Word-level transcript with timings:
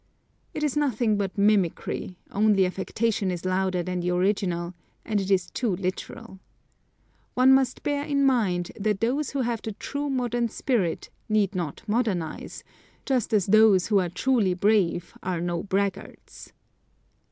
It 0.55 0.63
is 0.63 0.75
nothing 0.75 1.15
but 1.15 1.37
mimicry, 1.37 2.17
only 2.31 2.65
affectation 2.65 3.29
is 3.29 3.45
louder 3.45 3.83
than 3.83 3.99
the 3.99 4.09
original, 4.09 4.73
and 5.05 5.21
it 5.21 5.29
is 5.29 5.51
too 5.51 5.75
literal. 5.75 6.39
One 7.35 7.53
must 7.53 7.83
bear 7.83 8.03
in 8.03 8.25
mind, 8.25 8.71
that 8.79 8.99
those 8.99 9.29
who 9.29 9.41
have 9.41 9.61
the 9.61 9.73
true 9.73 10.09
modern 10.09 10.49
spirit 10.49 11.11
need 11.29 11.53
not 11.53 11.83
modernise, 11.87 12.63
just 13.05 13.31
as 13.31 13.45
those 13.45 13.89
who 13.89 13.99
are 13.99 14.09
truly 14.09 14.55
brave 14.55 15.15
are 15.21 15.39
not 15.39 15.69
braggarts. 15.69 16.51